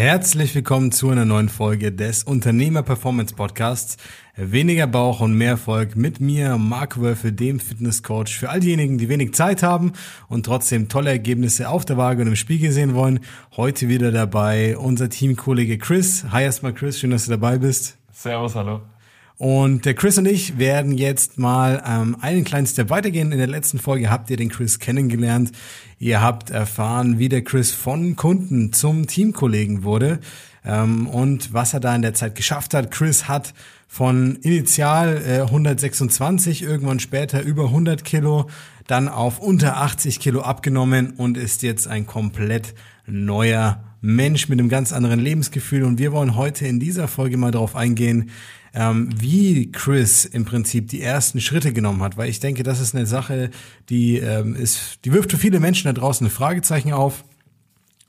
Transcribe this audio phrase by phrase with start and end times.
[0.00, 3.98] Herzlich willkommen zu einer neuen Folge des Unternehmer Performance Podcasts.
[4.34, 8.30] Weniger Bauch und mehr Erfolg mit mir, Marc Wölfe, dem Fitnesscoach.
[8.38, 9.92] Für all diejenigen, die wenig Zeit haben
[10.26, 13.20] und trotzdem tolle Ergebnisse auf der Waage und im Spiegel sehen wollen.
[13.58, 16.24] Heute wieder dabei unser Teamkollege Chris.
[16.30, 17.98] Hi erstmal Chris, schön, dass du dabei bist.
[18.10, 18.80] Servus, hallo.
[19.40, 23.32] Und der Chris und ich werden jetzt mal ähm, einen kleinen Step weitergehen.
[23.32, 25.52] In der letzten Folge habt ihr den Chris kennengelernt.
[25.98, 30.20] Ihr habt erfahren, wie der Chris von Kunden zum Teamkollegen wurde
[30.62, 32.90] ähm, und was er da in der Zeit geschafft hat.
[32.90, 33.54] Chris hat
[33.88, 38.46] von initial äh, 126, irgendwann später über 100 Kilo,
[38.88, 42.74] dann auf unter 80 Kilo abgenommen und ist jetzt ein komplett
[43.06, 45.84] neuer Mensch mit einem ganz anderen Lebensgefühl.
[45.84, 48.30] Und wir wollen heute in dieser Folge mal darauf eingehen,
[48.74, 52.94] ähm, wie Chris im Prinzip die ersten Schritte genommen hat, weil ich denke, das ist
[52.94, 53.50] eine Sache,
[53.88, 57.24] die ähm, ist, die wirft für viele Menschen da draußen ein Fragezeichen auf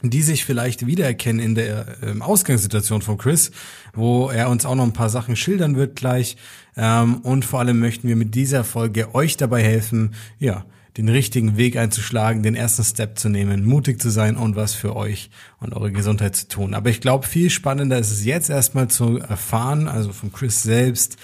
[0.03, 3.51] die sich vielleicht wiedererkennen in der ähm, Ausgangssituation von Chris,
[3.93, 6.37] wo er uns auch noch ein paar Sachen schildern wird gleich.
[6.75, 10.65] Ähm, und vor allem möchten wir mit dieser Folge euch dabei helfen, ja,
[10.97, 14.95] den richtigen Weg einzuschlagen, den ersten Step zu nehmen, mutig zu sein und was für
[14.95, 16.73] euch und eure Gesundheit zu tun.
[16.73, 21.17] Aber ich glaube, viel spannender ist es jetzt erstmal zu erfahren, also von Chris selbst,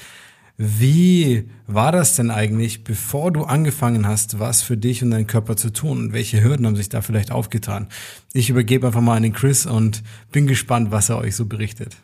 [0.59, 5.55] wie war das denn eigentlich, bevor du angefangen hast, was für dich und deinen Körper
[5.55, 5.99] zu tun?
[5.99, 7.87] Und welche Hürden haben sich da vielleicht aufgetan?
[8.33, 10.01] Ich übergebe einfach mal an den Chris und
[10.31, 11.97] bin gespannt, was er euch so berichtet.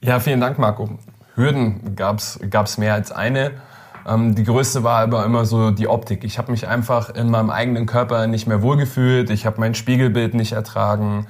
[0.00, 1.00] Ja, vielen Dank, Marco.
[1.34, 3.50] Hürden gab's gab's mehr als eine.
[4.08, 6.24] Ähm, die größte war aber immer so die Optik.
[6.24, 9.30] Ich habe mich einfach in meinem eigenen Körper nicht mehr wohlgefühlt.
[9.30, 11.26] Ich habe mein Spiegelbild nicht ertragen.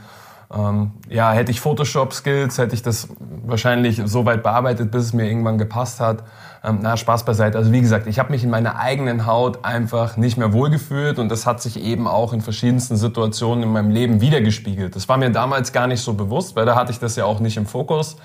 [0.54, 3.08] Ähm, ja, hätte ich Photoshop-Skills, hätte ich das
[3.44, 6.22] wahrscheinlich so weit bearbeitet, bis es mir irgendwann gepasst hat.
[6.64, 7.58] Ähm, na, Spaß beiseite.
[7.58, 11.28] Also wie gesagt, ich habe mich in meiner eigenen Haut einfach nicht mehr wohlgefühlt und
[11.28, 14.96] das hat sich eben auch in verschiedensten Situationen in meinem Leben wiedergespiegelt.
[14.96, 17.40] Das war mir damals gar nicht so bewusst, weil da hatte ich das ja auch
[17.40, 18.16] nicht im Fokus.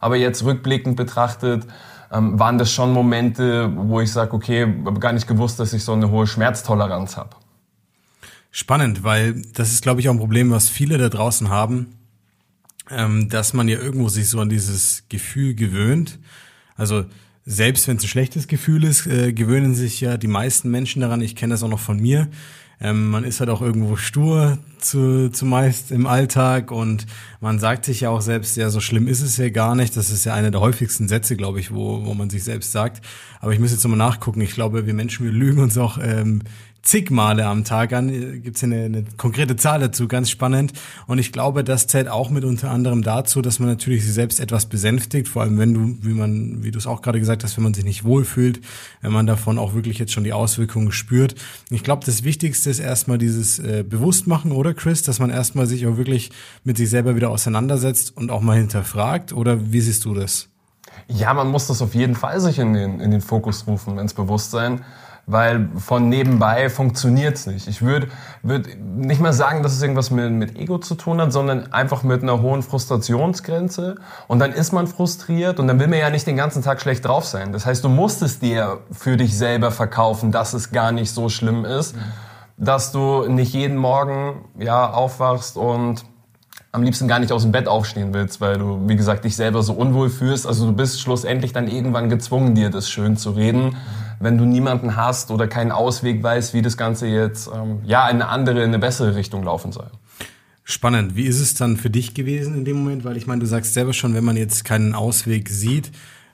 [0.00, 1.66] Aber jetzt rückblickend betrachtet,
[2.12, 5.84] ähm, waren das schon Momente, wo ich sage, okay, habe gar nicht gewusst, dass ich
[5.84, 7.36] so eine hohe Schmerztoleranz habe.
[8.50, 11.94] Spannend, weil das ist, glaube ich, auch ein Problem, was viele da draußen haben,
[12.90, 16.18] ähm, dass man ja irgendwo sich so an dieses Gefühl gewöhnt.
[16.76, 17.04] Also
[17.46, 21.20] selbst wenn es ein schlechtes Gefühl ist, äh, gewöhnen sich ja die meisten Menschen daran.
[21.20, 22.28] Ich kenne das auch noch von mir.
[22.80, 27.06] Ähm, man ist halt auch irgendwo stur zu, zumeist im Alltag und
[27.40, 29.96] man sagt sich ja auch selbst, ja, so schlimm ist es ja gar nicht.
[29.96, 33.04] Das ist ja einer der häufigsten Sätze, glaube ich, wo, wo man sich selbst sagt.
[33.40, 34.40] Aber ich muss jetzt nochmal nachgucken.
[34.40, 36.42] Ich glaube, wir Menschen, wir lügen uns auch ähm,
[36.82, 38.42] zig Male am Tag an.
[38.42, 40.72] Gibt es eine, eine konkrete Zahl dazu, ganz spannend.
[41.06, 44.40] Und ich glaube, das zählt auch mit unter anderem dazu, dass man natürlich sich selbst
[44.40, 47.56] etwas besänftigt, vor allem wenn du, wie man, wie du es auch gerade gesagt hast,
[47.56, 48.60] wenn man sich nicht wohlfühlt,
[49.00, 51.34] wenn man davon auch wirklich jetzt schon die Auswirkungen spürt.
[51.70, 55.86] Ich glaube, das Wichtigste ist erstmal dieses äh, Bewusstmachen, oder Chris, dass man erstmal sich
[55.86, 56.30] auch wirklich
[56.64, 59.32] mit sich selber wieder auseinandersetzt und auch mal hinterfragt.
[59.32, 60.48] Oder wie siehst du das?
[61.08, 64.14] Ja, man muss das auf jeden Fall sich in den, in den Fokus rufen, ins
[64.14, 64.84] Bewusstsein
[65.30, 67.68] weil von nebenbei funktioniert's nicht.
[67.68, 68.08] Ich würde
[68.42, 72.02] würd nicht mal sagen, dass es irgendwas mit, mit Ego zu tun hat, sondern einfach
[72.02, 73.96] mit einer hohen Frustrationsgrenze.
[74.26, 77.04] Und dann ist man frustriert und dann will man ja nicht den ganzen Tag schlecht
[77.04, 77.52] drauf sein.
[77.52, 81.28] Das heißt, du musst es dir für dich selber verkaufen, dass es gar nicht so
[81.28, 81.94] schlimm ist,
[82.56, 86.04] dass du nicht jeden Morgen ja aufwachst und
[86.72, 89.62] am liebsten gar nicht aus dem Bett aufstehen willst, weil du, wie gesagt, dich selber
[89.62, 90.46] so unwohl fühlst.
[90.46, 93.76] Also du bist schlussendlich dann irgendwann gezwungen, dir das schön zu reden.
[94.20, 98.16] Wenn du niemanden hast oder keinen Ausweg weißt, wie das Ganze jetzt ähm, ja in
[98.16, 99.90] eine andere, in eine bessere Richtung laufen soll.
[100.62, 101.16] Spannend.
[101.16, 103.04] Wie ist es dann für dich gewesen in dem Moment?
[103.04, 105.90] Weil ich meine, du sagst selber schon, wenn man jetzt keinen Ausweg sieht,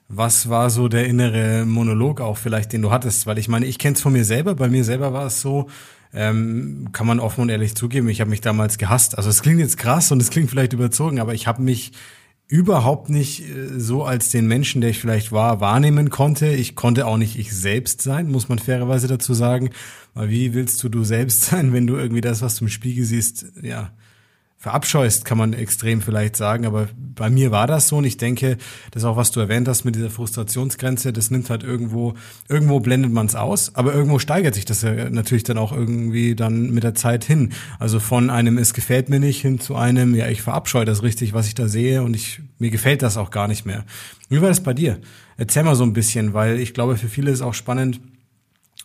[0.08, 3.26] was war so der innere Monolog auch vielleicht, den du hattest?
[3.26, 4.54] Weil ich meine, ich kenne es von mir selber.
[4.54, 5.68] Bei mir selber war es so,
[6.12, 9.16] ähm, kann man offen und ehrlich zugeben, ich habe mich damals gehasst.
[9.16, 11.92] Also es klingt jetzt krass und es klingt vielleicht überzogen, aber ich habe mich
[12.48, 16.48] überhaupt nicht äh, so als den Menschen, der ich vielleicht war, wahrnehmen konnte.
[16.48, 19.70] Ich konnte auch nicht ich selbst sein, muss man fairerweise dazu sagen.
[20.14, 23.04] Weil wie willst du du selbst sein, wenn du irgendwie das, was du im Spiegel
[23.04, 23.90] siehst, ja,
[24.66, 26.66] verabscheust, kann man extrem vielleicht sagen.
[26.66, 28.58] Aber bei mir war das so und ich denke,
[28.90, 32.14] das ist auch, was du erwähnt hast mit dieser Frustrationsgrenze, das nimmt halt irgendwo,
[32.48, 36.34] irgendwo blendet man es aus, aber irgendwo steigert sich das ja natürlich dann auch irgendwie
[36.34, 37.52] dann mit der Zeit hin.
[37.78, 41.32] Also von einem, es gefällt mir nicht, hin zu einem, ja, ich verabscheue das richtig,
[41.32, 43.84] was ich da sehe und ich, mir gefällt das auch gar nicht mehr.
[44.28, 44.98] Wie war das bei dir?
[45.36, 48.00] Erzähl mal so ein bisschen, weil ich glaube, für viele ist auch spannend,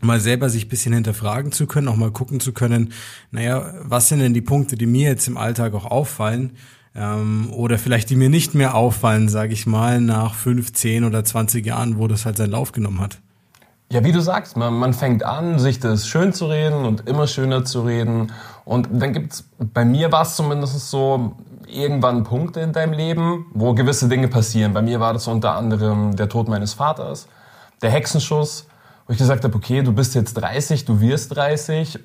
[0.02, 2.94] mal selber sich bisschen hinterfragen zu können, auch mal gucken zu können,
[3.32, 6.58] naja, was sind denn die Punkte, die mir jetzt im Alltag auch auffallen
[6.96, 11.24] ähm, oder vielleicht die mir nicht mehr auffallen, sage ich mal, nach fünf, zehn oder
[11.24, 13.20] zwanzig Jahren, wo das halt seinen Lauf genommen hat.
[13.92, 17.28] Ja, wie du sagst, man, man fängt an, sich das schön zu reden und immer
[17.28, 18.32] schöner zu reden
[18.66, 21.36] Und dann gibt's bei mir war es zumindest so,
[21.68, 24.74] irgendwann Punkte in deinem Leben, wo gewisse Dinge passieren.
[24.74, 27.28] Bei mir war das unter anderem der Tod meines Vaters,
[27.82, 28.68] der Hexenschuss,
[29.08, 32.00] wo ich gesagt habe, okay, du bist jetzt 30, du wirst 30,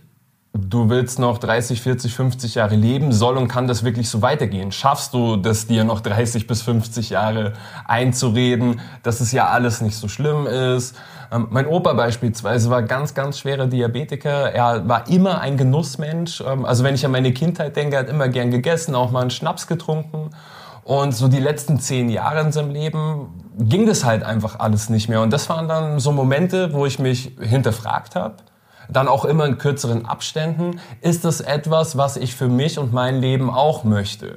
[0.52, 4.72] du willst noch 30, 40, 50 Jahre leben, soll und kann das wirklich so weitergehen?
[4.72, 7.52] Schaffst du das dir noch 30 bis 50 Jahre
[7.86, 10.96] einzureden, dass es ja alles nicht so schlimm ist?
[11.32, 14.52] Ähm, mein Opa beispielsweise war ganz, ganz schwerer Diabetiker.
[14.52, 16.42] Er war immer ein Genussmensch.
[16.46, 19.30] Ähm, also wenn ich an meine Kindheit denke, hat immer gern gegessen, auch mal einen
[19.30, 20.30] Schnaps getrunken.
[20.84, 23.28] Und so die letzten zehn Jahre in seinem Leben
[23.58, 25.22] ging das halt einfach alles nicht mehr.
[25.22, 28.36] Und das waren dann so Momente, wo ich mich hinterfragt habe.
[28.88, 30.80] Dann auch immer in kürzeren Abständen.
[31.00, 34.36] Ist das etwas, was ich für mich und mein Leben auch möchte?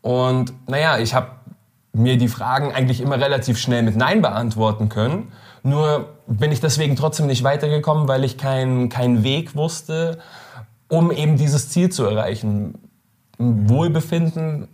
[0.00, 1.28] Und naja, ich habe
[1.92, 5.30] mir die Fragen eigentlich immer relativ schnell mit Nein beantworten können.
[5.62, 10.18] Nur bin ich deswegen trotzdem nicht weitergekommen, weil ich keinen keinen Weg wusste,
[10.88, 12.78] um eben dieses Ziel zu erreichen.
[13.38, 14.68] Wohlbefinden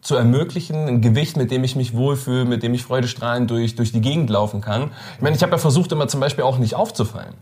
[0.00, 3.92] zu ermöglichen, ein Gewicht, mit dem ich mich wohlfühle, mit dem ich freudestrahlend durch, durch
[3.92, 4.90] die Gegend laufen kann.
[5.16, 7.34] Ich meine, ich habe ja versucht, immer zum Beispiel auch nicht aufzufallen.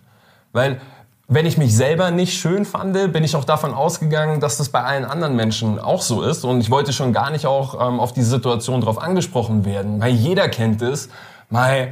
[0.53, 0.81] Weil
[1.29, 4.83] wenn ich mich selber nicht schön fand, bin ich auch davon ausgegangen, dass das bei
[4.83, 6.45] allen anderen Menschen auch so ist.
[6.45, 10.01] Und ich wollte schon gar nicht auch ähm, auf diese Situation drauf angesprochen werden.
[10.01, 11.11] Weil jeder kennt es.
[11.51, 11.91] Mal,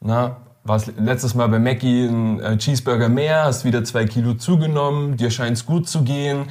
[0.00, 5.16] na, warst letztes Mal bei Mackie ein äh, Cheeseburger mehr, hast wieder zwei Kilo zugenommen,
[5.16, 6.50] dir scheint's gut zu gehen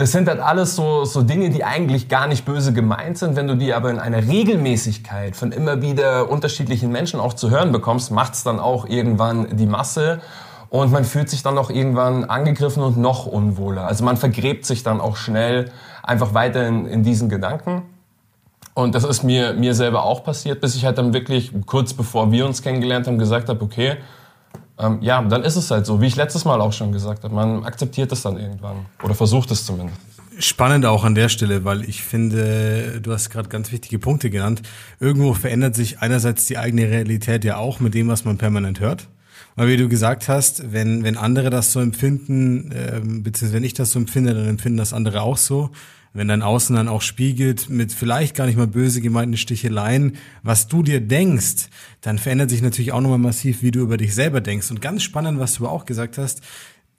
[0.00, 3.36] das sind halt alles so, so Dinge, die eigentlich gar nicht böse gemeint sind.
[3.36, 7.70] Wenn du die aber in einer Regelmäßigkeit von immer wieder unterschiedlichen Menschen auch zu hören
[7.70, 10.22] bekommst, macht es dann auch irgendwann die Masse.
[10.70, 13.86] Und man fühlt sich dann auch irgendwann angegriffen und noch unwohler.
[13.86, 15.70] Also man vergräbt sich dann auch schnell
[16.02, 17.82] einfach weiter in, in diesen Gedanken.
[18.72, 22.32] Und das ist mir, mir selber auch passiert, bis ich halt dann wirklich kurz bevor
[22.32, 23.98] wir uns kennengelernt haben gesagt habe, okay,
[24.80, 27.34] ähm, ja, dann ist es halt so, wie ich letztes Mal auch schon gesagt habe.
[27.34, 30.00] Man akzeptiert es dann irgendwann oder versucht es zumindest.
[30.38, 34.62] Spannend auch an der Stelle, weil ich finde, du hast gerade ganz wichtige Punkte genannt.
[34.98, 39.06] Irgendwo verändert sich einerseits die eigene Realität ja auch mit dem, was man permanent hört.
[39.56, 43.74] Weil wie du gesagt hast, wenn, wenn andere das so empfinden, äh, beziehungsweise wenn ich
[43.74, 45.70] das so empfinde, dann empfinden das andere auch so
[46.12, 50.66] wenn dein Außen dann auch spiegelt mit vielleicht gar nicht mal böse gemeinten Sticheleien, was
[50.66, 51.68] du dir denkst,
[52.00, 54.70] dann verändert sich natürlich auch nochmal massiv, wie du über dich selber denkst.
[54.70, 56.42] Und ganz spannend, was du auch gesagt hast,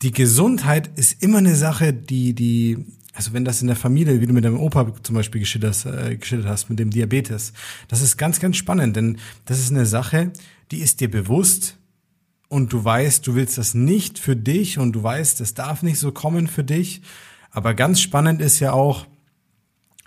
[0.02, 4.26] die Gesundheit ist immer eine Sache, die, die, also wenn das in der Familie, wie
[4.26, 7.52] du mit deinem Opa zum Beispiel geschildert, äh, geschildert hast, mit dem Diabetes,
[7.90, 10.32] das ist ganz, ganz spannend, denn das ist eine Sache,
[10.72, 11.78] die ist dir bewusst,
[12.52, 16.00] und du weißt, du willst das nicht für dich und du weißt, es darf nicht
[16.00, 17.02] so kommen für dich
[17.52, 19.06] aber ganz spannend ist ja auch,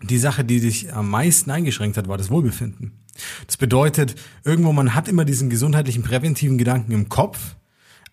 [0.02, 2.92] die Sache, die sich am meisten eingeschränkt hat, war das Wohlbefinden.
[3.46, 7.54] Das bedeutet, irgendwo man hat immer diesen gesundheitlichen präventiven Gedanken im Kopf,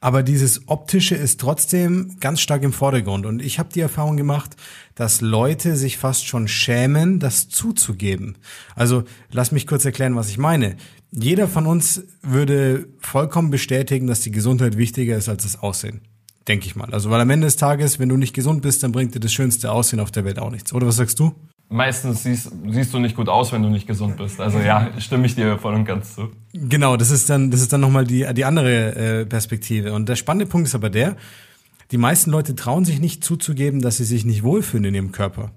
[0.02, 3.28] aber dieses optische ist trotzdem ganz stark im Vordergrund.
[3.28, 4.56] Und ich habe die Erfahrung gemacht,
[4.96, 8.38] dass Leute sich fast schon schämen, das zuzugeben.
[8.76, 10.76] Also lass mich kurz erklären, was ich meine.
[11.12, 16.02] Jeder von uns würde vollkommen bestätigen, dass die Gesundheit wichtiger ist als das Aussehen.
[16.48, 16.92] Denke ich mal.
[16.92, 19.32] Also, weil am Ende des Tages, wenn du nicht gesund bist, dann bringt dir das
[19.32, 20.74] schönste Aussehen auf der Welt auch nichts.
[20.74, 21.36] Oder was sagst du?
[21.74, 24.42] Meistens siehst, siehst du nicht gut aus, wenn du nicht gesund bist.
[24.42, 26.30] Also ja, stimme ich dir voll und ganz zu.
[26.52, 29.94] Genau, das ist dann, das ist dann nochmal die, die andere äh, Perspektive.
[29.94, 31.16] Und der spannende Punkt ist aber der,
[31.92, 35.52] die meisten Leute trauen sich nicht zuzugeben, dass sie sich nicht wohlfühlen in ihrem Körper.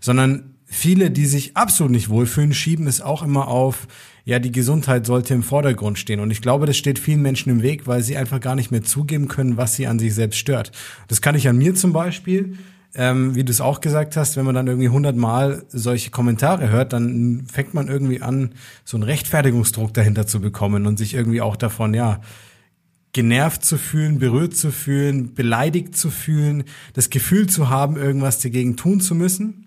[0.00, 3.88] Sondern viele, die sich absolut nicht wohlfühlen, schieben es auch immer auf,
[4.24, 6.20] ja, die Gesundheit sollte im Vordergrund stehen.
[6.20, 8.82] Und ich glaube, das steht vielen Menschen im Weg, weil sie einfach gar nicht mehr
[8.82, 10.70] zugeben können, was sie an sich selbst stört.
[11.08, 12.56] Das kann ich an mir zum Beispiel.
[12.98, 16.94] Ähm, wie du es auch gesagt hast, wenn man dann irgendwie hundertmal solche Kommentare hört,
[16.94, 21.56] dann fängt man irgendwie an, so einen Rechtfertigungsdruck dahinter zu bekommen und sich irgendwie auch
[21.56, 22.20] davon, ja,
[23.12, 28.76] genervt zu fühlen, berührt zu fühlen, beleidigt zu fühlen, das Gefühl zu haben, irgendwas dagegen
[28.76, 29.66] tun zu müssen.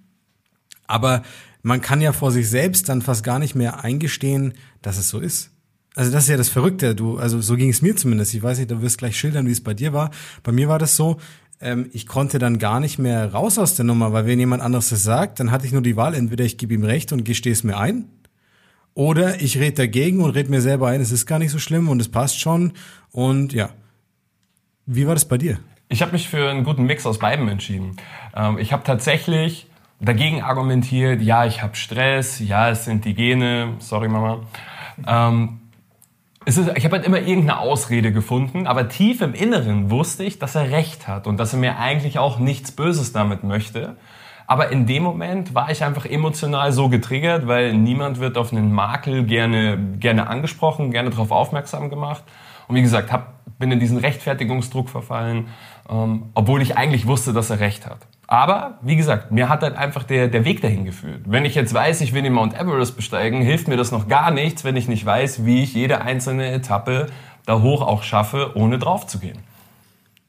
[0.87, 1.21] Aber
[1.61, 5.19] man kann ja vor sich selbst dann fast gar nicht mehr eingestehen, dass es so
[5.19, 5.51] ist.
[5.95, 6.95] Also das ist ja das Verrückte.
[6.95, 8.33] Du, also so ging es mir zumindest.
[8.33, 10.11] Ich weiß nicht, du wirst gleich schildern, wie es bei dir war.
[10.43, 11.19] Bei mir war das so,
[11.61, 14.89] ähm, ich konnte dann gar nicht mehr raus aus der Nummer, weil wenn jemand anderes
[14.89, 17.53] das sagt, dann hatte ich nur die Wahl, entweder ich gebe ihm recht und gestehe
[17.53, 18.05] es mir ein,
[18.93, 21.89] oder ich rede dagegen und rede mir selber ein, es ist gar nicht so schlimm
[21.89, 22.73] und es passt schon.
[23.11, 23.69] Und ja.
[24.85, 25.59] Wie war das bei dir?
[25.87, 27.97] Ich habe mich für einen guten Mix aus beiden entschieden.
[28.35, 29.67] Ähm, ich habe tatsächlich
[30.01, 34.41] dagegen argumentiert, ja, ich habe Stress, ja, es sind die Gene, sorry Mama.
[35.07, 35.59] Ähm,
[36.49, 40.39] es ist, ich habe halt immer irgendeine Ausrede gefunden, aber tief im Inneren wusste ich,
[40.39, 43.97] dass er recht hat und dass er mir eigentlich auch nichts Böses damit möchte.
[44.47, 48.71] Aber in dem Moment war ich einfach emotional so getriggert, weil niemand wird auf einen
[48.71, 52.23] Makel gerne, gerne angesprochen, gerne darauf aufmerksam gemacht.
[52.67, 55.47] Und wie gesagt, hab, bin in diesen Rechtfertigungsdruck verfallen
[55.89, 58.07] ähm, obwohl ich eigentlich wusste, dass er recht hat.
[58.27, 61.21] Aber, wie gesagt, mir hat halt einfach der, der Weg dahin geführt.
[61.25, 64.29] Wenn ich jetzt weiß, ich will den Mount Everest besteigen, hilft mir das noch gar
[64.29, 67.07] nichts, wenn ich nicht weiß, wie ich jede einzelne Etappe
[67.47, 69.39] da hoch auch schaffe, ohne drauf zu gehen.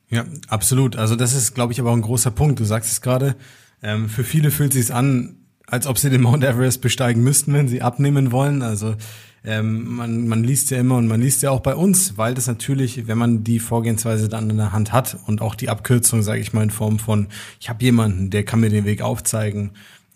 [0.08, 0.96] Ja, absolut.
[0.96, 2.58] Also das ist, glaube ich, aber auch ein großer Punkt.
[2.58, 3.36] Du sagst es gerade,
[3.82, 7.52] ähm, für viele fühlt es sich an, als ob sie den Mount Everest besteigen müssten,
[7.52, 8.62] wenn sie abnehmen wollen.
[8.62, 8.94] Also
[9.44, 12.46] ähm, man, man liest ja immer und man liest ja auch bei uns, weil das
[12.46, 16.40] natürlich, wenn man die Vorgehensweise dann in der Hand hat und auch die Abkürzung, sage
[16.40, 17.28] ich mal, in Form von,
[17.58, 19.70] ich habe jemanden, der kann mir den Weg aufzeigen,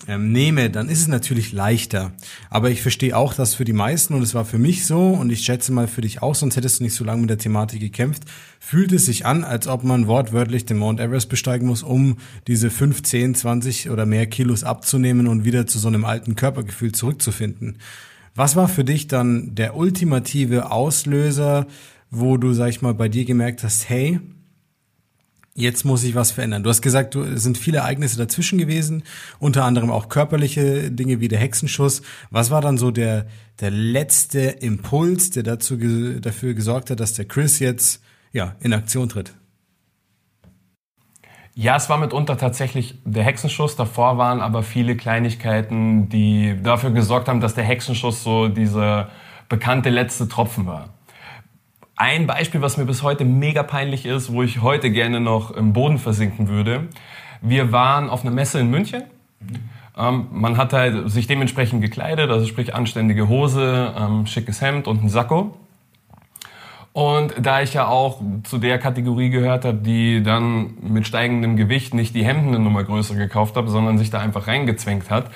[0.07, 2.13] ähm, nehme, dann ist es natürlich leichter.
[2.51, 5.31] Aber ich verstehe auch, dass für die meisten, und es war für mich so, und
[5.31, 7.81] ich schätze mal für dich auch, sonst hättest du nicht so lange mit der Thematik
[7.81, 8.25] gekämpft,
[8.61, 12.71] fühlt es sich an, als ob man wortwörtlich den Mount Everest besteigen muss, um diese
[12.71, 17.79] 5, 10, 20 oder mehr Kilos abzunehmen und wieder zu so einem alten Körpergefühl zurückzufinden.
[18.35, 21.67] Was war für dich dann der ultimative Auslöser,
[22.11, 24.21] wo du, sag ich mal, bei dir gemerkt hast, hey,
[25.55, 26.65] jetzt muss ich was verändern.
[26.65, 29.05] Du hast gesagt, du, es sind viele Ereignisse dazwischen gewesen,
[29.39, 32.03] unter anderem auch körperliche Dinge wie der Hexenschuss.
[32.31, 33.27] Was war dann so der,
[33.61, 35.77] der letzte Impuls, der dazu,
[36.21, 39.33] dafür gesorgt hat, dass der Chris jetzt, ja, in Aktion tritt?
[41.57, 43.77] Ja, es war mitunter tatsächlich der Hexenschuss.
[43.77, 49.11] Davor waren aber viele Kleinigkeiten, die dafür gesorgt haben, dass der Hexenschuss so dieser
[49.49, 50.89] bekannte letzte Tropfen war.
[51.95, 55.73] Ein Beispiel, was mir bis heute mega peinlich ist, wo ich heute gerne noch im
[55.73, 56.89] Boden versinken würde.
[57.41, 59.05] Wir waren auf einer Messe in München.
[59.97, 65.05] Ähm, man hat halt sich dementsprechend gekleidet, also sprich anständige Hose, ähm, schickes Hemd und
[65.05, 65.57] ein Sakko.
[66.95, 71.93] Und da ich ja auch zu der Kategorie gehört habe, die dann mit steigendem Gewicht
[71.93, 75.29] nicht die Hemden eine Nummer größer gekauft habe, sondern sich da einfach reingezwängt hat,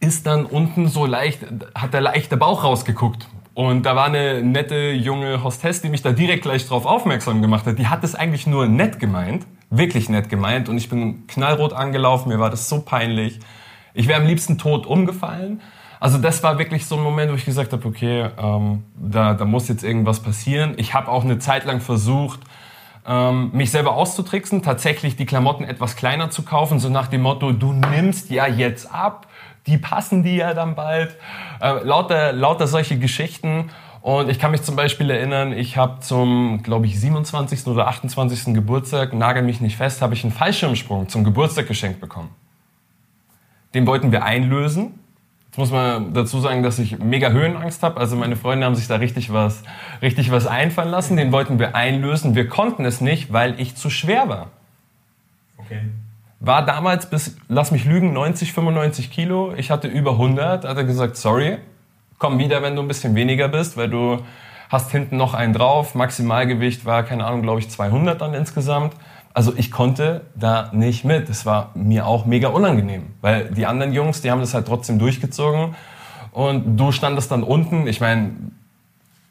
[0.00, 1.40] ist dann unten so leicht,
[1.74, 3.28] hat der leichte Bauch rausgeguckt.
[3.52, 7.66] Und da war eine nette junge Hostess, die mich da direkt gleich drauf aufmerksam gemacht
[7.66, 7.78] hat.
[7.78, 10.70] Die hat es eigentlich nur nett gemeint, wirklich nett gemeint.
[10.70, 13.40] Und ich bin knallrot angelaufen, mir war das so peinlich.
[13.92, 15.60] Ich wäre am liebsten tot umgefallen.
[16.02, 19.44] Also das war wirklich so ein Moment, wo ich gesagt habe, okay, ähm, da, da
[19.44, 20.74] muss jetzt irgendwas passieren.
[20.76, 22.40] Ich habe auch eine Zeit lang versucht,
[23.06, 27.52] ähm, mich selber auszutricksen, tatsächlich die Klamotten etwas kleiner zu kaufen, so nach dem Motto,
[27.52, 29.28] du nimmst ja jetzt ab,
[29.68, 31.16] die passen die ja dann bald.
[31.60, 33.70] Äh, lauter, lauter solche Geschichten.
[34.00, 37.64] Und ich kann mich zum Beispiel erinnern, ich habe zum, glaube ich, 27.
[37.68, 38.54] oder 28.
[38.54, 42.30] Geburtstag, nagel mich nicht fest, habe ich einen Fallschirmsprung zum Geburtstag geschenkt bekommen.
[43.72, 44.98] Den wollten wir einlösen.
[45.52, 48.00] Jetzt muss man dazu sagen, dass ich mega Höhenangst habe.
[48.00, 49.62] Also meine Freunde haben sich da richtig was,
[50.00, 51.18] richtig was einfallen lassen.
[51.18, 52.34] Den wollten wir einlösen.
[52.34, 54.46] Wir konnten es nicht, weil ich zu schwer war.
[55.58, 55.82] Okay.
[56.40, 59.52] War damals bis, lass mich lügen, 90, 95 Kilo.
[59.54, 60.64] Ich hatte über 100.
[60.64, 61.58] Hat er gesagt, sorry,
[62.18, 64.20] komm wieder, wenn du ein bisschen weniger bist, weil du
[64.70, 65.94] hast hinten noch einen drauf.
[65.94, 68.94] Maximalgewicht war, keine Ahnung, glaube ich, 200 dann insgesamt.
[69.34, 71.28] Also ich konnte da nicht mit.
[71.28, 74.98] Das war mir auch mega unangenehm, weil die anderen Jungs, die haben das halt trotzdem
[74.98, 75.74] durchgezogen
[76.32, 77.86] und du standest dann unten.
[77.86, 78.32] Ich meine,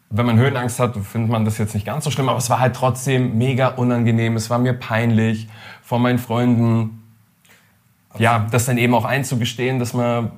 [0.09, 2.59] wenn man Höhenangst hat, findet man das jetzt nicht ganz so schlimm, aber es war
[2.59, 4.35] halt trotzdem mega unangenehm.
[4.35, 5.47] Es war mir peinlich
[5.83, 7.03] vor meinen Freunden.
[8.17, 10.31] Ja, das dann eben auch einzugestehen, dass man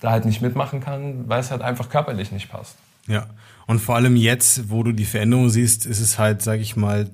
[0.00, 2.76] da halt nicht mitmachen kann, weil es halt einfach körperlich nicht passt.
[3.08, 3.26] Ja,
[3.66, 7.10] und vor allem jetzt, wo du die Veränderung siehst, ist es halt, sag ich mal,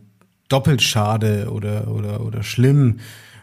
[0.54, 3.00] doppelt schade oder, oder, oder schlimm,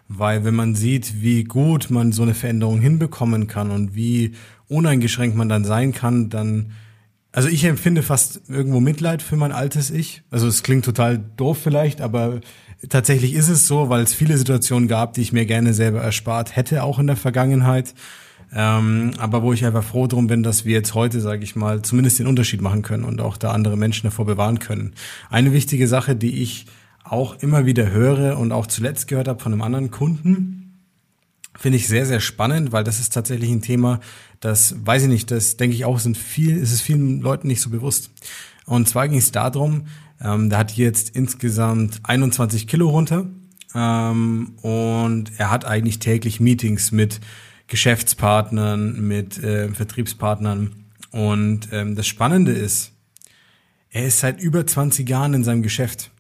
[0.08, 4.32] weil wenn man sieht, wie gut man so eine Veränderung hinbekommen kann und wie
[4.70, 6.72] uneingeschränkt man dann sein kann, dann,
[7.34, 10.24] also ich empfinde fast irgendwo Mitleid für mein altes Ich.
[10.32, 12.40] Also es klingt total doof vielleicht, aber
[12.88, 16.56] tatsächlich ist es so, weil es viele Situationen gab, die ich mir gerne selber erspart
[16.56, 17.94] hätte, auch in der Vergangenheit.
[18.54, 21.82] Ähm, aber wo ich einfach froh drum bin, dass wir jetzt heute, sage ich mal,
[21.82, 24.94] zumindest den Unterschied machen können und auch da andere Menschen davor bewahren können.
[25.30, 26.68] Eine wichtige Sache, die ich
[27.04, 30.62] auch immer wieder höre und auch zuletzt gehört habe von einem anderen Kunden,
[31.58, 34.00] finde ich sehr, sehr spannend, weil das ist tatsächlich ein Thema,
[34.40, 37.62] das weiß ich nicht, das denke ich auch, sind viel, ist es vielen Leuten nicht
[37.62, 38.12] so bewusst.
[38.66, 39.88] Und zwar ging es darum,
[40.22, 43.28] ähm, da hat jetzt insgesamt 21 Kilo runter
[43.76, 47.20] ähm, und er hat eigentlich täglich Meetings mit
[47.68, 50.72] Geschäftspartnern, mit äh, Vertriebspartnern.
[51.12, 52.94] Und ähm, das Spannende ist,
[53.90, 56.12] er ist seit über 20 Jahren in seinem Geschäft.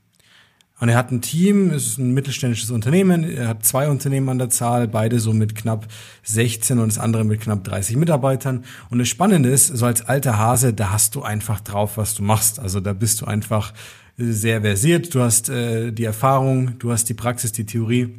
[0.81, 4.39] Und er hat ein Team, es ist ein mittelständisches Unternehmen, er hat zwei Unternehmen an
[4.39, 5.87] der Zahl, beide so mit knapp
[6.23, 8.65] 16 und das andere mit knapp 30 Mitarbeitern.
[8.89, 12.23] Und das Spannende ist, so als alter Hase, da hast du einfach drauf, was du
[12.23, 12.57] machst.
[12.59, 13.73] Also da bist du einfach
[14.17, 18.15] sehr versiert, du hast äh, die Erfahrung, du hast die Praxis, die Theorie.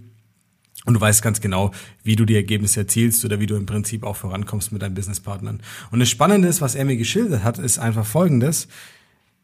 [0.84, 1.72] Und du weißt ganz genau,
[2.04, 5.60] wie du die Ergebnisse erzielst oder wie du im Prinzip auch vorankommst mit deinen Businesspartnern.
[5.90, 8.68] Und das Spannende ist, was er mir geschildert hat, ist einfach Folgendes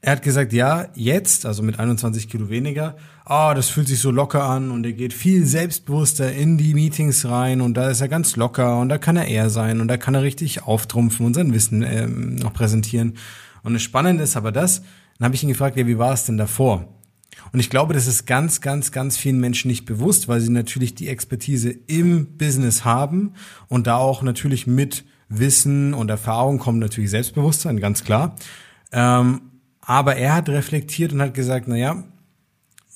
[0.01, 3.99] Er hat gesagt, ja, jetzt, also mit 21 Kilo weniger, ah, oh, das fühlt sich
[3.99, 8.01] so locker an und er geht viel selbstbewusster in die Meetings rein und da ist
[8.01, 11.27] er ganz locker und da kann er er sein und da kann er richtig auftrumpfen
[11.27, 13.17] und sein Wissen ähm, noch präsentieren.
[13.65, 14.83] Und das Spannende ist aber das,
[15.19, 16.95] dann habe ich ihn gefragt, ja, wie war es denn davor?
[17.53, 20.95] Und ich glaube, das ist ganz, ganz, ganz vielen Menschen nicht bewusst, weil sie natürlich
[20.95, 23.35] die Expertise im Business haben
[23.67, 28.37] und da auch natürlich mit Wissen und Erfahrung kommt natürlich Selbstbewusstsein, ganz klar.
[28.93, 29.43] Ähm,
[29.89, 32.05] aber er hat reflektiert und hat gesagt, na ja,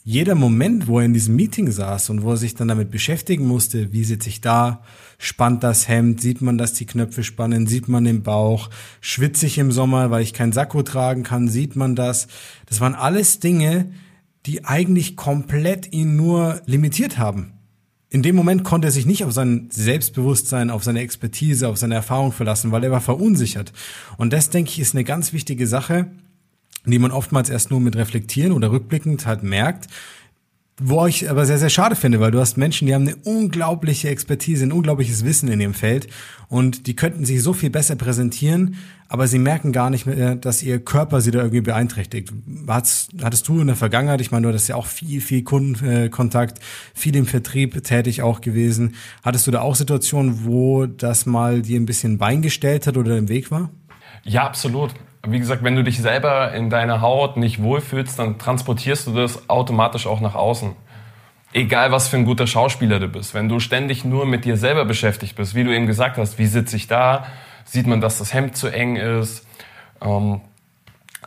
[0.04, 3.46] jeder Moment, wo er in diesem Meeting saß und wo er sich dann damit beschäftigen
[3.46, 4.82] musste, wie sitze ich da,
[5.16, 8.68] spannt das Hemd, sieht man, dass die Knöpfe spannen, sieht man den Bauch,
[9.00, 12.26] schwitze ich im Sommer, weil ich kein Sakko tragen kann, sieht man das.
[12.66, 13.90] Das waren alles Dinge,
[14.44, 17.54] die eigentlich komplett ihn nur limitiert haben.
[18.10, 21.94] In dem Moment konnte er sich nicht auf sein Selbstbewusstsein, auf seine Expertise, auf seine
[21.94, 23.72] Erfahrung verlassen, weil er war verunsichert.
[24.18, 26.10] Und das, denke ich, ist eine ganz wichtige Sache,
[26.84, 29.88] die man oftmals erst nur mit Reflektieren oder rückblickend halt merkt,
[30.80, 34.08] wo ich aber sehr, sehr schade finde, weil du hast Menschen, die haben eine unglaubliche
[34.08, 36.08] Expertise, ein unglaubliches Wissen in ihrem Feld
[36.48, 38.76] und die könnten sich so viel besser präsentieren,
[39.08, 42.32] aber sie merken gar nicht mehr, dass ihr Körper sie da irgendwie beeinträchtigt.
[42.66, 46.58] Hattest, hattest du in der Vergangenheit, ich meine, du hattest ja auch viel, viel Kundenkontakt,
[46.94, 48.94] viel im Vertrieb tätig auch gewesen.
[49.22, 53.18] Hattest du da auch Situationen, wo das mal dir ein bisschen Bein gestellt hat oder
[53.18, 53.70] im Weg war?
[54.24, 54.94] Ja, absolut
[55.26, 59.48] wie gesagt, wenn du dich selber in deiner Haut nicht wohlfühlst, dann transportierst du das
[59.48, 60.74] automatisch auch nach außen.
[61.52, 63.34] Egal, was für ein guter Schauspieler du bist.
[63.34, 66.46] Wenn du ständig nur mit dir selber beschäftigt bist, wie du eben gesagt hast, wie
[66.46, 67.26] sitze ich da?
[67.64, 69.46] Sieht man, dass das Hemd zu eng ist?
[70.00, 70.40] Ähm,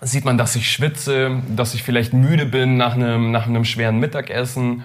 [0.01, 3.99] sieht man, dass ich schwitze, dass ich vielleicht müde bin nach einem, nach einem schweren
[3.99, 4.83] Mittagessen?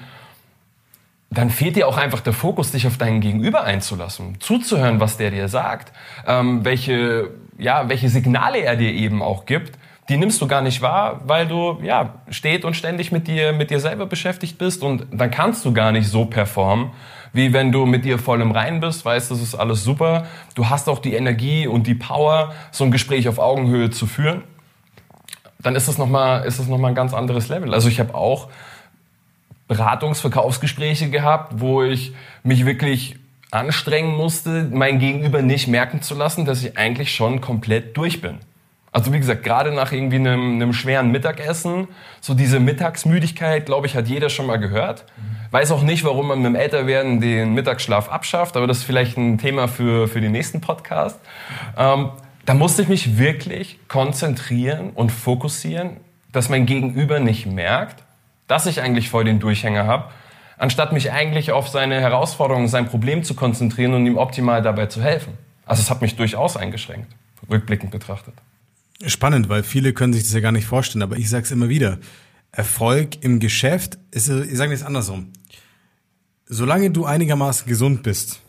[1.30, 5.30] dann fehlt dir auch einfach der Fokus, dich auf deinen Gegenüber einzulassen, zuzuhören, was der
[5.30, 5.92] dir sagt,
[6.26, 10.82] ähm, welche ja, welche Signale er dir eben auch gibt, die nimmst du gar nicht
[10.82, 15.06] wahr, weil du ja steht und ständig mit dir mit dir selber beschäftigt bist und
[15.12, 16.90] dann kannst du gar nicht so performen,
[17.32, 20.26] wie wenn du mit dir voll im Rein bist, weißt, das ist alles super.
[20.56, 24.42] Du hast auch die Energie und die Power, so ein Gespräch auf Augenhöhe zu führen.
[25.60, 27.72] Dann ist das nochmal, ist das noch mal ein ganz anderes Level.
[27.72, 28.48] Also ich habe auch
[29.68, 33.19] Beratungsverkaufsgespräche gehabt, wo ich mich wirklich
[33.50, 38.38] anstrengen musste, mein Gegenüber nicht merken zu lassen, dass ich eigentlich schon komplett durch bin.
[38.92, 41.86] Also wie gesagt, gerade nach irgendwie einem, einem schweren Mittagessen,
[42.20, 45.04] so diese Mittagsmüdigkeit, glaube ich, hat jeder schon mal gehört.
[45.52, 49.16] Weiß auch nicht, warum man mit dem Älterwerden den Mittagsschlaf abschafft, aber das ist vielleicht
[49.16, 51.20] ein Thema für, für den nächsten Podcast.
[51.76, 52.10] Ähm,
[52.46, 55.98] da musste ich mich wirklich konzentrieren und fokussieren,
[56.32, 58.02] dass mein Gegenüber nicht merkt,
[58.48, 60.10] dass ich eigentlich voll den Durchhänger habe
[60.60, 65.02] anstatt mich eigentlich auf seine Herausforderung, sein Problem zu konzentrieren und ihm optimal dabei zu
[65.02, 65.32] helfen.
[65.64, 67.10] Also es hat mich durchaus eingeschränkt,
[67.48, 68.34] rückblickend betrachtet.
[69.06, 71.70] Spannend, weil viele können sich das ja gar nicht vorstellen, aber ich sage es immer
[71.70, 71.98] wieder.
[72.52, 75.32] Erfolg im Geschäft ist, ich sage es andersrum.
[76.46, 78.40] Solange du einigermaßen gesund bist,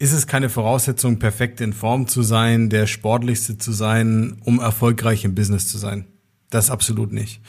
[0.00, 5.24] ist es keine Voraussetzung, perfekt in Form zu sein, der sportlichste zu sein, um erfolgreich
[5.24, 6.06] im Business zu sein.
[6.50, 7.40] Das absolut nicht.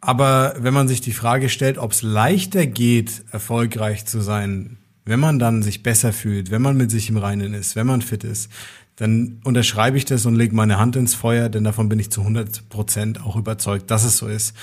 [0.00, 5.20] Aber wenn man sich die Frage stellt, ob es leichter geht, erfolgreich zu sein, wenn
[5.20, 8.24] man dann sich besser fühlt, wenn man mit sich im Reinen ist, wenn man fit
[8.24, 8.50] ist,
[8.96, 12.20] dann unterschreibe ich das und lege meine Hand ins Feuer, denn davon bin ich zu
[12.20, 14.54] 100 Prozent auch überzeugt, dass es so ist.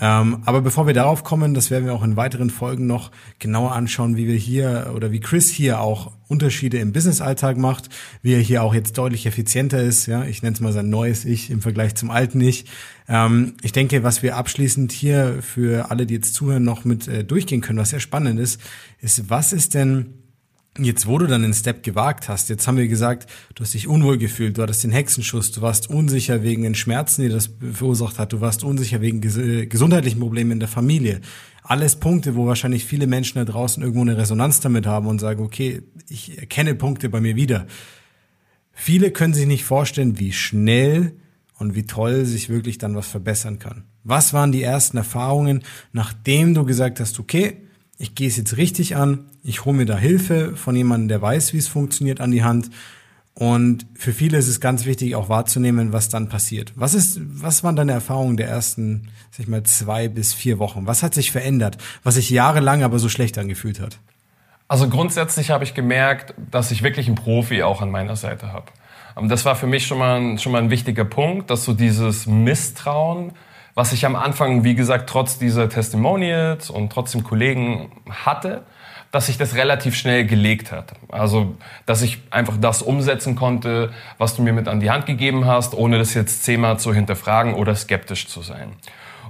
[0.00, 3.72] Ähm, aber bevor wir darauf kommen, das werden wir auch in weiteren Folgen noch genauer
[3.72, 8.40] anschauen, wie wir hier oder wie Chris hier auch Unterschiede im Businessalltag macht, wie er
[8.40, 10.06] hier auch jetzt deutlich effizienter ist.
[10.06, 12.64] Ja, ich nenne es mal sein neues Ich im Vergleich zum alten Ich.
[13.08, 17.22] Ähm, ich denke, was wir abschließend hier für alle, die jetzt zuhören, noch mit äh,
[17.22, 18.60] durchgehen können, was sehr spannend ist,
[19.00, 20.23] ist, was ist denn
[20.76, 23.86] Jetzt, wo du dann den Step gewagt hast, jetzt haben wir gesagt, du hast dich
[23.86, 28.18] unwohl gefühlt, du hattest den Hexenschuss, du warst unsicher wegen den Schmerzen, die das verursacht
[28.18, 31.20] hat, du warst unsicher wegen ges gesundheitlichen Problemen in der Familie.
[31.62, 35.44] Alles Punkte, wo wahrscheinlich viele Menschen da draußen irgendwo eine Resonanz damit haben und sagen,
[35.44, 37.68] okay, ich erkenne Punkte bei mir wieder.
[38.72, 41.14] Viele können sich nicht vorstellen, wie schnell
[41.56, 43.84] und wie toll sich wirklich dann was verbessern kann.
[44.02, 47.63] Was waren die ersten Erfahrungen, nachdem du gesagt hast, okay,
[47.98, 51.52] ich gehe es jetzt richtig an, ich hole mir da Hilfe von jemandem, der weiß,
[51.52, 52.70] wie es funktioniert, an die Hand.
[53.34, 56.72] Und für viele ist es ganz wichtig, auch wahrzunehmen, was dann passiert.
[56.76, 60.86] Was ist, was waren deine Erfahrungen der ersten, sag ich mal, zwei bis vier Wochen?
[60.86, 63.98] Was hat sich verändert, was sich jahrelang aber so schlecht angefühlt hat?
[64.68, 68.66] Also grundsätzlich habe ich gemerkt, dass ich wirklich einen Profi auch an meiner Seite habe.
[69.28, 73.32] Das war für mich schon mal, schon mal ein wichtiger Punkt, dass so dieses Misstrauen,
[73.74, 78.62] was ich am Anfang, wie gesagt, trotz dieser Testimonials und trotzdem Kollegen hatte,
[79.10, 80.92] dass sich das relativ schnell gelegt hat.
[81.08, 81.54] Also,
[81.86, 85.74] dass ich einfach das umsetzen konnte, was du mir mit an die Hand gegeben hast,
[85.74, 88.72] ohne das jetzt zehnmal zu hinterfragen oder skeptisch zu sein.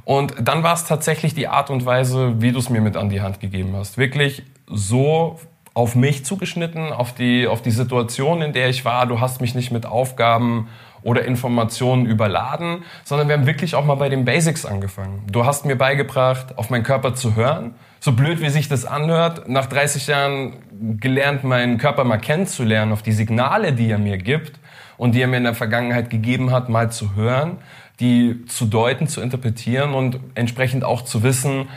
[0.04, 3.08] Und dann war es tatsächlich die Art und Weise, wie du es mir mit an
[3.08, 3.98] die Hand gegeben hast.
[3.98, 5.38] Wirklich so
[5.74, 9.06] auf mich zugeschnitten, auf die, auf die Situation, in der ich war.
[9.06, 10.68] Du hast mich nicht mit Aufgaben
[11.04, 15.22] oder Informationen überladen, sondern wir haben wirklich auch mal bei den Basics angefangen.
[15.30, 17.74] Du hast mir beigebracht, auf meinen Körper zu hören.
[18.00, 20.56] So blöd, wie sich das anhört, nach 30 Jahren
[20.98, 24.58] gelernt, meinen Körper mal kennenzulernen, auf die Signale, die er mir gibt
[24.96, 27.58] und die er mir in der Vergangenheit gegeben hat, mal zu hören,
[28.00, 31.68] die zu deuten, zu interpretieren und entsprechend auch zu wissen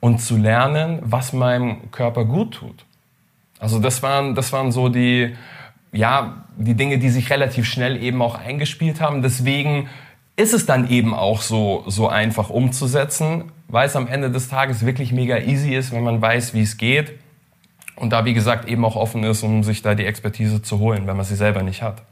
[0.00, 2.84] und zu lernen, was meinem Körper gut tut.
[3.58, 5.34] Also das waren, das waren so die,
[5.92, 9.22] ja, die Dinge, die sich relativ schnell eben auch eingespielt haben.
[9.22, 9.88] Deswegen
[10.36, 14.84] ist es dann eben auch so, so einfach umzusetzen, weil es am Ende des Tages
[14.84, 17.12] wirklich mega easy ist, wenn man weiß, wie es geht.
[17.96, 21.06] Und da, wie gesagt, eben auch offen ist, um sich da die Expertise zu holen,
[21.06, 22.02] wenn man sie selber nicht hat.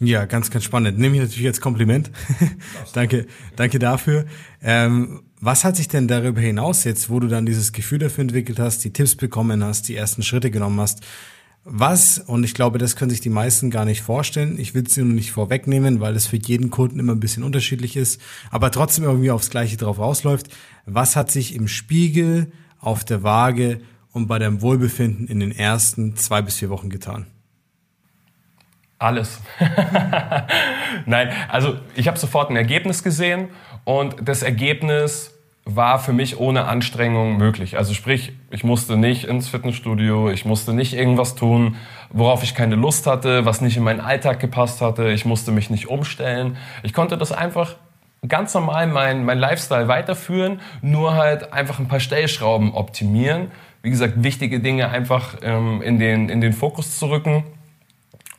[0.00, 0.98] Ja, ganz, ganz spannend.
[0.98, 2.10] Nehme ich natürlich als Kompliment.
[2.92, 4.26] danke, danke dafür.
[4.62, 8.58] Ähm, was hat sich denn darüber hinaus jetzt, wo du dann dieses Gefühl dafür entwickelt
[8.58, 11.02] hast, die Tipps bekommen hast, die ersten Schritte genommen hast,
[11.70, 14.96] was, und ich glaube, das können sich die meisten gar nicht vorstellen, ich will es
[14.96, 19.04] nur nicht vorwegnehmen, weil es für jeden Kunden immer ein bisschen unterschiedlich ist, aber trotzdem
[19.04, 20.48] irgendwie aufs Gleiche drauf rausläuft,
[20.86, 22.50] was hat sich im Spiegel,
[22.80, 23.80] auf der Waage
[24.12, 27.26] und bei deinem Wohlbefinden in den ersten zwei bis vier Wochen getan?
[28.98, 29.40] Alles.
[31.06, 33.48] Nein, also ich habe sofort ein Ergebnis gesehen
[33.84, 35.37] und das Ergebnis
[35.70, 37.76] war für mich ohne Anstrengung möglich.
[37.76, 41.76] Also sprich, ich musste nicht ins Fitnessstudio, ich musste nicht irgendwas tun,
[42.10, 45.68] worauf ich keine Lust hatte, was nicht in meinen Alltag gepasst hatte, ich musste mich
[45.68, 46.56] nicht umstellen.
[46.82, 47.76] Ich konnte das einfach
[48.26, 53.50] ganz normal mein, mein Lifestyle weiterführen, nur halt einfach ein paar Stellschrauben optimieren.
[53.82, 57.44] Wie gesagt, wichtige Dinge einfach ähm, in, den, in den Fokus zu rücken.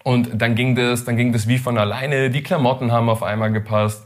[0.03, 2.31] Und dann ging das, dann ging das wie von alleine.
[2.31, 4.03] Die Klamotten haben auf einmal gepasst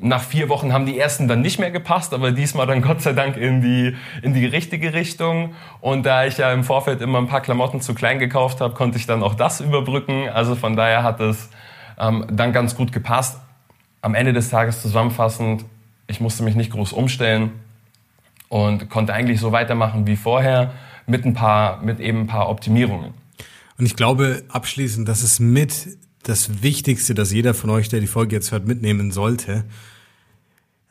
[0.00, 3.12] nach vier Wochen haben die ersten dann nicht mehr gepasst, aber diesmal dann Gott sei
[3.12, 5.54] Dank in die, in die richtige Richtung.
[5.80, 8.98] Und da ich ja im Vorfeld immer ein paar Klamotten zu klein gekauft habe, konnte
[8.98, 10.28] ich dann auch das überbrücken.
[10.28, 11.48] Also von daher hat es
[11.98, 13.40] ähm, dann ganz gut gepasst.
[14.00, 15.64] Am Ende des Tages zusammenfassend,
[16.06, 17.52] ich musste mich nicht groß umstellen
[18.48, 20.72] und konnte eigentlich so weitermachen wie vorher
[21.06, 23.14] mit ein paar, mit eben ein paar Optimierungen.
[23.78, 28.06] Und ich glaube abschließend, dass es mit das Wichtigste, das jeder von euch, der die
[28.06, 29.64] Folge jetzt hört, mitnehmen sollte.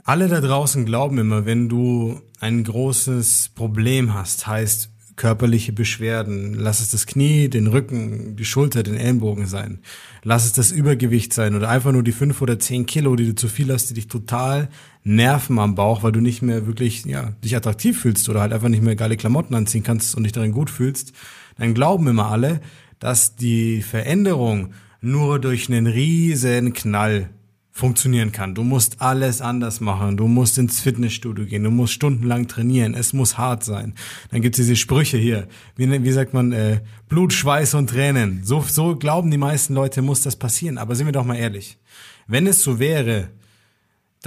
[0.03, 6.79] Alle da draußen glauben immer, wenn du ein großes Problem hast, heißt körperliche Beschwerden, lass
[6.79, 9.79] es das Knie, den Rücken, die Schulter, den Ellenbogen sein,
[10.23, 13.35] lass es das Übergewicht sein oder einfach nur die fünf oder zehn Kilo, die du
[13.35, 14.69] zu viel hast, die dich total
[15.03, 18.69] nerven am Bauch, weil du nicht mehr wirklich ja, dich attraktiv fühlst oder halt einfach
[18.69, 21.13] nicht mehr geile Klamotten anziehen kannst und dich darin gut fühlst,
[21.57, 22.61] dann glauben immer alle,
[22.99, 27.29] dass die Veränderung nur durch einen riesen Knall
[27.77, 28.55] funktionieren kann.
[28.55, 30.17] Du musst alles anders machen.
[30.17, 31.63] Du musst ins Fitnessstudio gehen.
[31.63, 32.95] Du musst stundenlang trainieren.
[32.95, 33.93] Es muss hart sein.
[34.31, 35.47] Dann gibt's diese Sprüche hier.
[35.75, 36.51] Wie, wie sagt man?
[36.51, 38.41] Äh, Blut, Schweiß und Tränen.
[38.43, 40.79] So, so glauben die meisten Leute, muss das passieren.
[40.79, 41.77] Aber sind wir doch mal ehrlich.
[42.25, 43.29] Wenn es so wäre,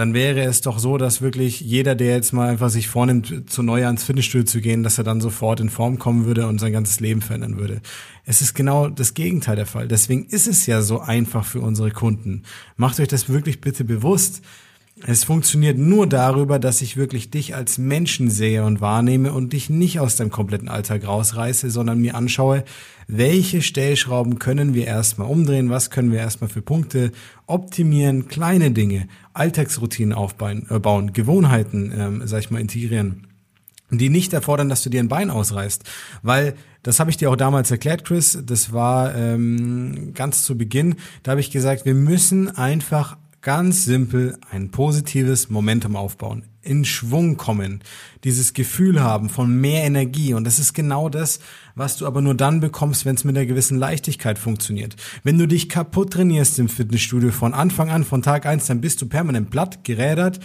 [0.00, 3.62] dann wäre es doch so, dass wirklich jeder, der jetzt mal einfach sich vornimmt, zu
[3.62, 6.72] neu ans Fitnessstudio zu gehen, dass er dann sofort in Form kommen würde und sein
[6.72, 7.82] ganzes Leben verändern würde.
[8.24, 9.88] Es ist genau das Gegenteil der Fall.
[9.88, 12.44] Deswegen ist es ja so einfach für unsere Kunden.
[12.78, 14.40] Macht euch das wirklich bitte bewusst.
[15.06, 19.70] Es funktioniert nur darüber, dass ich wirklich dich als Menschen sehe und wahrnehme und dich
[19.70, 22.64] nicht aus deinem kompletten Alltag rausreiße, sondern mir anschaue,
[23.08, 27.12] welche Stellschrauben können wir erstmal umdrehen, was können wir erstmal für Punkte
[27.46, 33.26] optimieren, kleine Dinge, Alltagsroutinen aufbauen, äh, Gewohnheiten, ähm, sag ich mal, integrieren
[33.90, 35.84] die nicht erfordern, dass du dir ein Bein ausreißt.
[36.22, 40.96] Weil, das habe ich dir auch damals erklärt, Chris, das war ähm, ganz zu Beginn,
[41.22, 47.38] da habe ich gesagt, wir müssen einfach Ganz simpel ein positives Momentum aufbauen, in Schwung
[47.38, 47.80] kommen,
[48.22, 50.34] dieses Gefühl haben von mehr Energie.
[50.34, 51.40] Und das ist genau das,
[51.74, 54.96] was du aber nur dann bekommst, wenn es mit einer gewissen Leichtigkeit funktioniert.
[55.22, 59.00] Wenn du dich kaputt trainierst im Fitnessstudio von Anfang an, von Tag eins, dann bist
[59.00, 60.40] du permanent platt, gerädert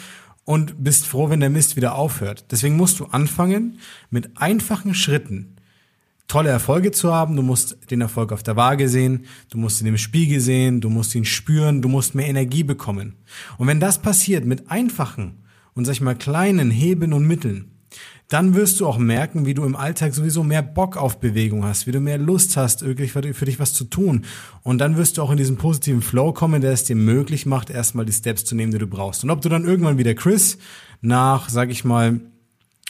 [0.46, 2.46] und bist froh, wenn der Mist wieder aufhört.
[2.52, 3.80] Deswegen musst du anfangen
[4.10, 5.55] mit einfachen Schritten
[6.28, 7.36] tolle Erfolge zu haben.
[7.36, 10.90] Du musst den Erfolg auf der Waage sehen, du musst ihn im Spiegel sehen, du
[10.90, 13.16] musst ihn spüren, du musst mehr Energie bekommen.
[13.58, 17.72] Und wenn das passiert mit einfachen und sag ich mal kleinen Hebeln und Mitteln,
[18.28, 21.86] dann wirst du auch merken, wie du im Alltag sowieso mehr Bock auf Bewegung hast,
[21.86, 24.26] wie du mehr Lust hast, wirklich für dich was zu tun.
[24.64, 27.70] Und dann wirst du auch in diesen positiven Flow kommen, der es dir möglich macht,
[27.70, 29.24] erstmal die Steps zu nehmen, die du brauchst.
[29.24, 30.58] Und ob du dann irgendwann wieder Chris
[31.02, 32.20] nach, sag ich mal,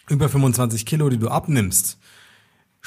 [0.10, 1.98] über 25 Kilo, die du abnimmst,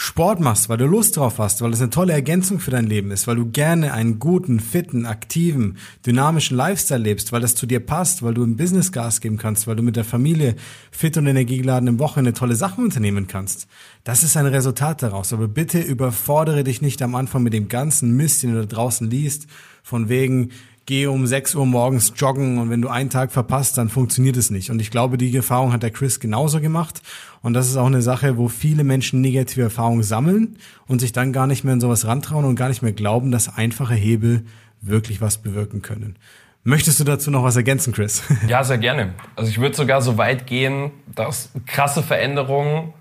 [0.01, 3.11] Sport machst, weil du Lust drauf hast, weil es eine tolle Ergänzung für dein Leben
[3.11, 7.81] ist, weil du gerne einen guten, fitten, aktiven, dynamischen Lifestyle lebst, weil das zu dir
[7.81, 10.55] passt, weil du im Business Gas geben kannst, weil du mit der Familie
[10.93, 13.67] fit und energiegeladen im Woche eine tolle Sachen unternehmen kannst.
[14.05, 15.33] Das ist ein Resultat daraus.
[15.33, 19.11] Aber bitte überfordere dich nicht am Anfang mit dem ganzen Mist, den du da draußen
[19.11, 19.49] liest,
[19.83, 20.53] von wegen,
[20.88, 24.51] geh um 6 Uhr morgens joggen und wenn du einen Tag verpasst, dann funktioniert es
[24.51, 24.70] nicht.
[24.70, 27.03] Und ich glaube, die Erfahrung hat der Chris genauso gemacht.
[27.42, 31.35] Und das ist auch eine Sache, wo viele Menschen negative Erfahrungen sammeln und sich dann
[31.35, 34.46] gar nicht mehr in sowas rantrauen und gar nicht mehr glauben, dass einfache Hebel
[34.81, 36.16] wirklich was bewirken können.
[36.64, 38.22] Möchtest du dazu noch was ergänzen, Chris?
[38.48, 39.12] Ja, sehr gerne.
[39.37, 42.94] Also ich würde sogar so weit gehen, dass krasse Veränderungen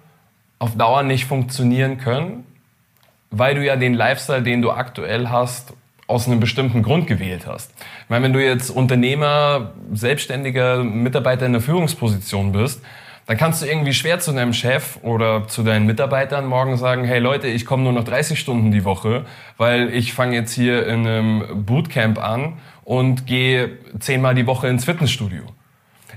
[0.60, 2.43] auf Dauer nicht funktionieren können,
[3.32, 5.71] weil du ja den Lifestyle, den du aktuell hast,
[6.08, 7.72] aus einem bestimmten Grund gewählt hast.
[8.04, 12.82] Ich meine, wenn du jetzt Unternehmer, selbstständiger Mitarbeiter in der Führungsposition bist,
[13.28, 17.20] dann kannst du irgendwie schwer zu deinem Chef oder zu deinen Mitarbeitern morgen sagen, hey
[17.20, 19.26] Leute, ich komme nur noch 30 Stunden die Woche,
[19.58, 22.54] weil ich fange jetzt hier in einem Bootcamp an
[22.86, 25.43] und gehe zehnmal die Woche ins Fitnessstudio.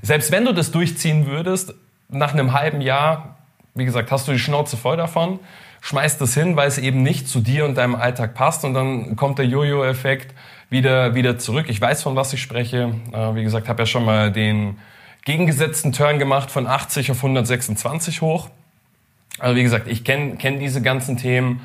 [0.02, 1.74] Selbst wenn du das durchziehen würdest,
[2.08, 3.38] nach einem halben Jahr,
[3.74, 5.40] wie gesagt, hast du die Schnauze voll davon,
[5.80, 9.16] schmeißt das hin, weil es eben nicht zu dir und deinem Alltag passt und dann
[9.16, 10.34] kommt der Jojo-Effekt
[10.68, 11.66] wieder, wieder zurück.
[11.68, 12.94] Ich weiß, von was ich spreche.
[13.12, 14.78] Äh, wie gesagt, habe ja schon mal den
[15.24, 18.48] gegengesetzten Turn gemacht von 80 auf 126 hoch.
[19.38, 21.60] Also wie gesagt, ich kenne kenn diese ganzen Themen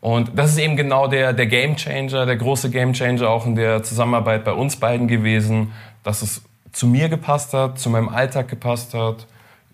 [0.00, 3.56] und das ist eben genau der, der Game Changer, der große Game Changer auch in
[3.56, 5.72] der Zusammenarbeit bei uns beiden gewesen,
[6.04, 9.26] dass es zu mir gepasst hat, zu meinem Alltag gepasst hat,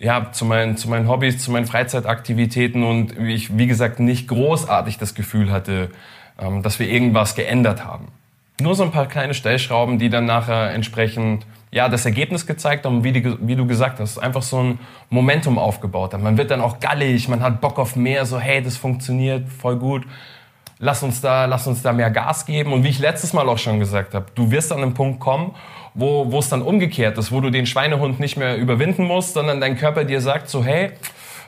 [0.03, 4.99] ja, zu meinen, zu meinen Hobbys, zu meinen Freizeitaktivitäten und ich, wie gesagt, nicht großartig
[4.99, 5.91] das Gefühl hatte,
[6.41, 8.09] ähm, dass wir irgendwas geändert haben.
[8.61, 13.05] Nur so ein paar kleine Stellschrauben, die dann nachher entsprechend ja, das Ergebnis gezeigt haben,
[13.05, 16.25] wie, die, wie du gesagt hast, einfach so ein Momentum aufgebaut haben.
[16.25, 19.77] Man wird dann auch gallig, man hat Bock auf mehr, so hey, das funktioniert voll
[19.77, 20.05] gut.
[20.81, 22.73] Lass uns da, lass uns da mehr Gas geben.
[22.73, 25.55] Und wie ich letztes Mal auch schon gesagt habe, du wirst an einen Punkt kommen,
[25.95, 29.77] wo, es dann umgekehrt ist, wo du den Schweinehund nicht mehr überwinden musst, sondern dein
[29.77, 30.93] Körper dir sagt so, hey,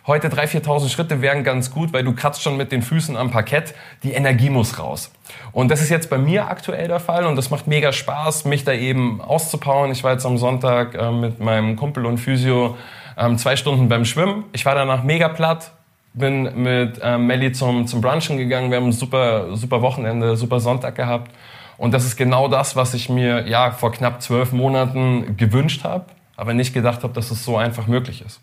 [0.06, 3.30] heute 3.000, 4.000 Schritte wären ganz gut, weil du kratzt schon mit den Füßen am
[3.30, 5.10] Parkett, die Energie muss raus.
[5.52, 8.64] Und das ist jetzt bei mir aktuell der Fall und das macht mega Spaß, mich
[8.64, 9.90] da eben auszupowern.
[9.92, 12.76] Ich war jetzt am Sonntag äh, mit meinem Kumpel und Physio
[13.16, 14.44] ähm, zwei Stunden beim Schwimmen.
[14.52, 15.72] Ich war danach mega platt,
[16.12, 18.70] bin mit ähm, Melly zum, zum Brunchen gegangen.
[18.70, 21.30] Wir haben ein super, super Wochenende, super Sonntag gehabt.
[21.76, 26.06] Und das ist genau das, was ich mir ja vor knapp zwölf Monaten gewünscht habe,
[26.36, 28.40] aber nicht gedacht habe, dass es so einfach möglich ist.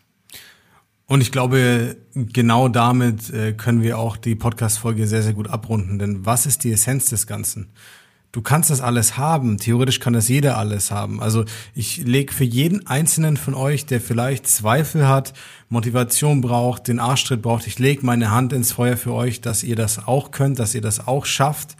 [1.11, 5.99] Und ich glaube, genau damit äh, können wir auch die Podcast-Folge sehr, sehr gut abrunden.
[5.99, 7.73] Denn was ist die Essenz des Ganzen?
[8.31, 9.57] Du kannst das alles haben.
[9.57, 11.21] Theoretisch kann das jeder alles haben.
[11.21, 11.43] Also
[11.75, 15.33] ich lege für jeden einzelnen von euch, der vielleicht Zweifel hat,
[15.67, 19.75] Motivation braucht, den Arschtritt braucht, ich lege meine Hand ins Feuer für euch, dass ihr
[19.75, 21.75] das auch könnt, dass ihr das auch schafft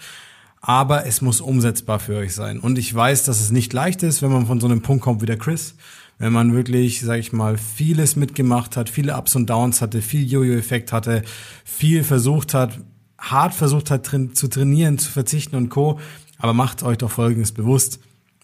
[0.62, 2.60] aber es muss umsetzbar für euch sein.
[2.60, 5.21] Und ich weiß, dass es nicht leicht ist, wenn man von so einem Punkt kommt
[5.21, 5.76] wie der Chris.
[6.19, 10.32] Wenn man wirklich, sag ich mal, vieles mitgemacht hat, viele Ups und Downs hatte, viel
[10.32, 11.24] Jojo-Effekt hatte,
[11.65, 12.80] viel versucht hat,
[13.17, 16.00] hart versucht hat zu trainieren, zu verzichten und Co.
[16.38, 18.00] Aber macht euch doch Folgendes bewusst.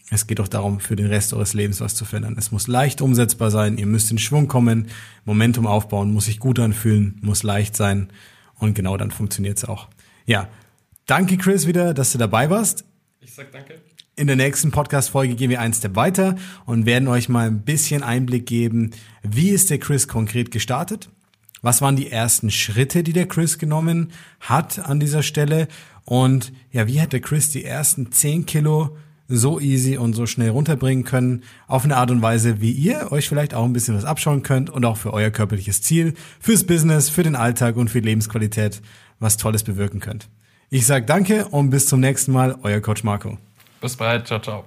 [0.10, 2.36] Es geht doch darum, für den Rest eures Lebens was zu verändern.
[2.39, 3.77] Es muss leicht umsetzbar sein.
[3.77, 4.88] Ihr müsst in Schwung kommen,
[5.25, 8.10] Momentum aufbauen, muss sich gut anfühlen, muss leicht sein.
[8.56, 9.88] Und genau dann funktioniert's auch.
[10.25, 10.47] Ja,
[11.08, 12.84] Danke, Chris, wieder, dass du dabei warst.
[13.22, 13.76] Ich sag danke.
[14.17, 18.04] In der nächsten Podcast-Folge gehen wir einen Step weiter und werden euch mal ein bisschen
[18.04, 18.91] Einblick geben,
[19.24, 21.08] wie ist der Chris konkret gestartet?
[21.62, 25.70] Was waren die ersten Schritte, die der Chris genommen hat an dieser Stelle?
[26.04, 28.98] Und ja, wie hat der Chris die ersten 10 Kilo
[29.30, 33.30] so easy und so schnell runterbringen können, auf eine Art und Weise, wie ihr euch
[33.30, 37.10] vielleicht auch ein bisschen was abschauen könnt und auch für euer körperliches Ziel, fürs Business,
[37.10, 38.82] für den Alltag und für die Lebensqualität
[39.20, 40.28] was Tolles bewirken könnt.
[40.69, 43.38] Ich sage danke und bis zum nächsten Mal, euer Coach Marco.
[43.80, 44.65] Bis bald, ciao, ciao.